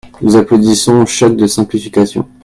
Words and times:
Nous 0.23 0.35
applaudissons 0.35 1.01
au 1.03 1.05
choc 1.05 1.35
de 1.37 1.45
simplification. 1.45 2.27